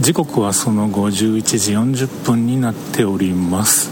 [0.00, 1.72] 時刻はその51時
[2.06, 3.90] 40分になっております。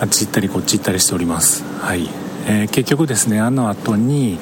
[0.00, 1.64] あっち行ったりこっち行ったりしております。
[1.80, 2.08] はい、
[2.46, 4.38] えー、結局ですねあの後に、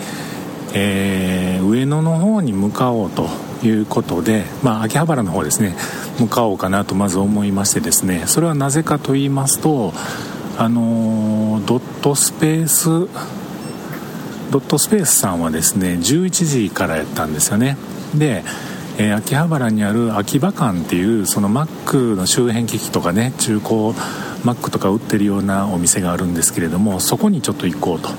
[0.75, 3.29] えー、上野の方に向かおうと
[3.64, 5.75] いうことで、まあ、秋葉原の方ですね
[6.18, 9.93] 向かおうかなとまず思いましてですねそれはなぜかと言いますと
[10.58, 12.85] あのー、ドットスペース
[14.50, 17.77] ドットスペースさんはですね11時からやったんですよね。
[18.14, 18.43] で、
[19.00, 23.75] えー、秋葉原にある秋葉館っていうその Mac の周辺機器とかね中古
[24.45, 28.11] Mac とか売ってるようなお店があるんですけれどもそこにちょっと行こうと。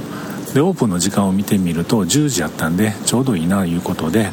[0.55, 4.31] でオープンの時間を見てみると10時やったんでちょうどいいなということで、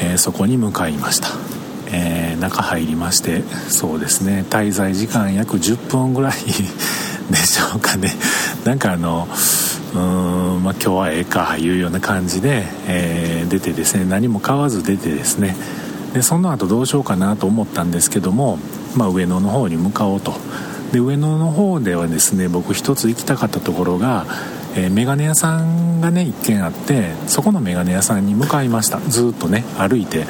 [0.00, 1.28] えー、そこに向かいました、
[1.92, 4.46] えー、中入りましてそうですね。
[4.48, 6.32] 滞在時間約10分ぐらい
[7.30, 8.16] でしょうかね。
[8.64, 9.28] なんかあの
[9.94, 10.00] うー
[10.58, 15.56] ん、まあ、今日はええかいうような感じで、えー、出てですね何も買わず出てですね。
[16.12, 18.58] でその後どうしようかなと思ったんですけども、
[18.96, 20.32] まあ、上野の方に向かおうと。
[20.92, 24.24] で上野の方ではですね僕一つ行きたかったところが、
[24.74, 28.98] えー、メガネ屋さんがね1軒あってそこのメガネ屋さんに向かいました。
[29.00, 30.26] ずっとね歩いて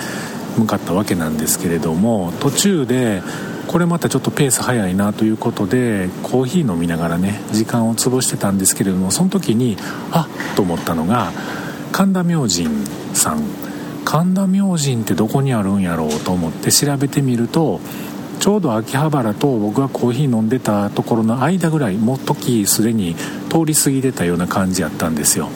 [0.56, 3.22] 向かったわけなんですけれども途中で
[3.68, 9.76] これまたちょっとペース早いなということでコーヒー飲みながらね時間を潰してたんですけれどもその時に
[10.10, 11.30] あっと思ったのが
[11.92, 13.68] 神田明神さん。
[14.04, 17.78] 神田明神ってどこにあるんやろうと思って調べてみると
[18.40, 23.16] ちょうど秋葉原と僕がコーヒー飲んでたところの間ぐらいもう時すでに
[23.50, 25.50] 通り過ぎてたような感じやったんですよ。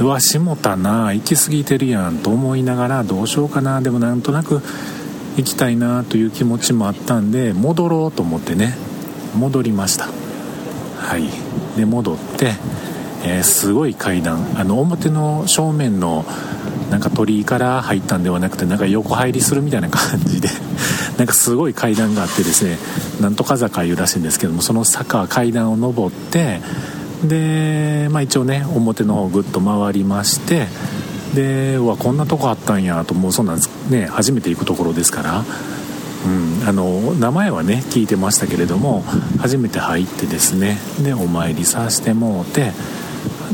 [0.00, 4.62] うわ下田な行き過ぎてるやんと思いながらどうしようかなでもなんとなく
[5.36, 8.74] 行きたいなという気持ちもあったんで戻ろうと思ってね
[9.34, 10.06] 戻りました。
[10.98, 11.28] はい。
[11.76, 12.52] で戻って、
[13.24, 14.58] えー、すごい階段。
[14.58, 16.24] あの表の正面の
[16.90, 20.48] なんか鳥居から入ったんではなくてなんか横入りするみたいな感じで
[21.18, 22.78] なんかすごい階段があってですね
[23.20, 26.60] なんとか坂いうらしいんですけどもその坂階段を上って
[27.24, 30.68] で、まあ、一応ね表の方ぐっと回りまして
[31.34, 33.58] でうわこんなとこあったんやともうそんなん
[33.90, 35.44] ね初めて行くところですから、
[36.26, 39.02] うん、あの名前はね聞いてましたけれども
[39.38, 42.72] 初めて入ってですねでお参りさせてもうて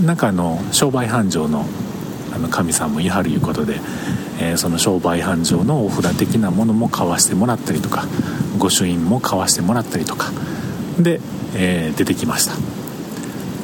[0.04, 1.64] なんかあの商売繁盛の
[2.32, 3.80] あの神さんもいはるいうことで、
[4.40, 8.04] えー、その商売繁盛のお札的なものも買わしてもらったりとか
[8.56, 10.30] 御朱印も買わしてもらったりとか
[10.96, 11.20] で、
[11.56, 12.54] えー、出てきました。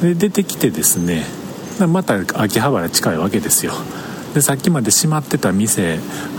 [0.01, 1.23] で出てきてですね
[1.87, 3.73] また秋葉原近いわけですよ。
[4.37, 5.97] でさっきまで閉まってた店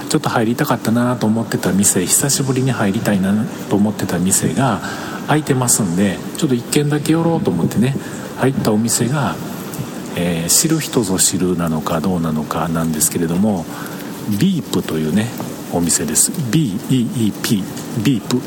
[0.08, 4.80] ちょっと入りたかったなと思ってた店久しぶりに入りたいなと思ってた店が
[5.26, 7.96] 開いてますんでちょっと1軒だけ寄ろうと思ってね
[8.36, 9.34] 入ったお店が、
[10.16, 13.66] えー、知る人ぞ知るなのかどうなのかなんですけれども
[14.38, 15.26] ビープというね
[15.72, 16.30] お店です。
[16.30, 17.64] BEEP
[18.04, 18.40] ビープ。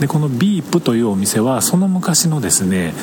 [0.00, 2.94] でこのビープというお店はその昔のですね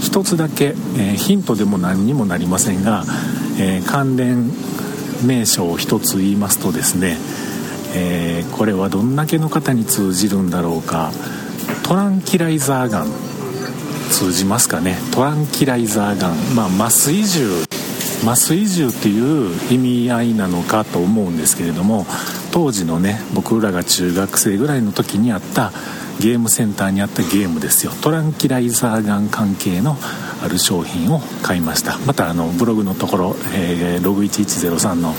[0.00, 3.04] 一つだけ、えー、ヒントでも何にもなりませんが、
[3.58, 4.52] えー、関連
[5.26, 7.16] 名称を一つ言いますとですね、
[7.94, 11.10] えこれはどんだけの方に通じるんだろうか。
[11.82, 13.06] トランキライザーガン。
[14.10, 14.98] 通じますかね。
[15.12, 16.54] トランキライザーガン。
[16.54, 17.64] まあ麻酔銃
[18.22, 22.06] 麻酔銃っていう意味合いなのかと思うんですけれども
[22.56, 25.72] 当時のね僕らが中学生ぐらいの時にあった
[26.18, 27.92] ゲームセンターにあったゲームですよ。
[28.00, 29.98] トランキライザーガン関係の
[30.42, 31.98] ある商品を買いました。
[32.06, 35.12] またあのブログのところ、えー、ログ1103の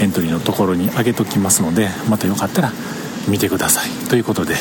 [0.00, 2.72] エントリーのところに上げときますのでまたよかったら
[3.28, 4.08] 見てください。
[4.08, 4.56] ということで、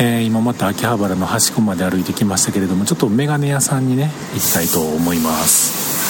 [0.00, 6.01] えー、今また秋葉原の端っこまで歩いてきましたけれどもちょっとメガネ屋さんにね行きたいと思います。